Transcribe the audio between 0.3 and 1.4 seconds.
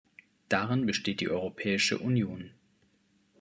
Darin besteht die